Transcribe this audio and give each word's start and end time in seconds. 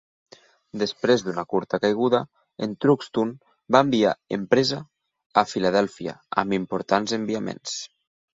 Després 0.83 1.23
d'una 1.25 1.43
curta 1.51 1.79
caiguda 1.83 2.21
en 2.67 2.73
Truxtun 2.85 3.33
va 3.77 3.83
enviar 3.89 4.15
"empresa" 4.39 4.81
a 5.43 5.45
Filadèlfia 5.53 6.17
amb 6.45 6.59
importants 6.61 7.17
enviaments. 7.21 7.79